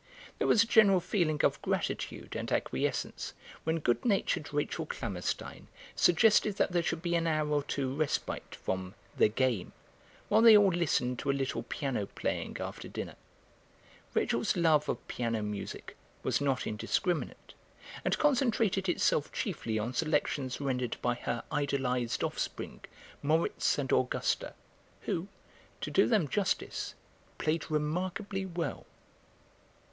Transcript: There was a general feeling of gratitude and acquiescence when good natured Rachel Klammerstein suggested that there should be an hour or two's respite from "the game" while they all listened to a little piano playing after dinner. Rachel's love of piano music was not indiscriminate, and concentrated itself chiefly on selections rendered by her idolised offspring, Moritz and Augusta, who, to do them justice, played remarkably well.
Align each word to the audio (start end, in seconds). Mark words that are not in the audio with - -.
There 0.39 0.47
was 0.47 0.63
a 0.63 0.65
general 0.65 0.99
feeling 0.99 1.45
of 1.45 1.61
gratitude 1.61 2.35
and 2.35 2.51
acquiescence 2.51 3.35
when 3.65 3.77
good 3.77 4.03
natured 4.03 4.51
Rachel 4.51 4.87
Klammerstein 4.87 5.67
suggested 5.95 6.55
that 6.57 6.71
there 6.71 6.81
should 6.81 7.03
be 7.03 7.13
an 7.13 7.27
hour 7.27 7.47
or 7.47 7.61
two's 7.61 7.99
respite 7.99 8.55
from 8.55 8.95
"the 9.15 9.27
game" 9.27 9.73
while 10.27 10.41
they 10.41 10.57
all 10.57 10.71
listened 10.71 11.19
to 11.19 11.29
a 11.29 11.37
little 11.37 11.61
piano 11.61 12.07
playing 12.07 12.57
after 12.59 12.87
dinner. 12.87 13.15
Rachel's 14.15 14.57
love 14.57 14.89
of 14.89 15.07
piano 15.07 15.43
music 15.43 15.95
was 16.23 16.41
not 16.41 16.65
indiscriminate, 16.65 17.53
and 18.03 18.17
concentrated 18.17 18.89
itself 18.89 19.31
chiefly 19.31 19.77
on 19.77 19.93
selections 19.93 20.59
rendered 20.59 20.97
by 21.03 21.13
her 21.13 21.43
idolised 21.51 22.23
offspring, 22.23 22.81
Moritz 23.21 23.77
and 23.77 23.91
Augusta, 23.91 24.55
who, 25.01 25.27
to 25.79 25.91
do 25.91 26.07
them 26.07 26.27
justice, 26.27 26.95
played 27.37 27.69
remarkably 27.69 28.47
well. 28.47 28.87